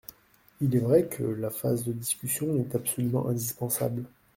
[0.61, 4.03] Il est vrai que la phase de discussion est absolument indispensable.